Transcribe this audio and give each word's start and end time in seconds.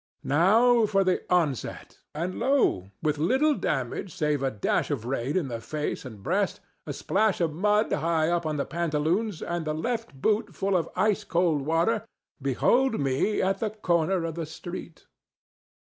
Now 0.23 0.87
for 0.87 1.03
the 1.03 1.21
onset, 1.31 1.99
and, 2.15 2.39
lo! 2.39 2.89
with 3.03 3.19
little 3.19 3.53
damage 3.53 4.15
save 4.15 4.41
a 4.41 4.49
dash 4.49 4.89
of 4.89 5.05
rain 5.05 5.37
in 5.37 5.47
the 5.47 5.61
face 5.61 6.05
and 6.05 6.23
breast, 6.23 6.59
a 6.87 6.91
splash 6.93 7.39
of 7.39 7.53
mud 7.53 7.93
high 7.93 8.29
up 8.31 8.41
the 8.57 8.65
pantaloons 8.65 9.43
and 9.43 9.63
the 9.63 9.75
left 9.75 10.19
boot 10.19 10.55
full 10.55 10.75
of 10.75 10.89
ice 10.95 11.23
cold 11.23 11.67
water, 11.67 12.07
behold 12.41 12.99
me 12.99 13.43
at 13.43 13.59
the 13.59 13.69
corner 13.69 14.25
of 14.25 14.33
the 14.33 14.47
street. 14.47 15.05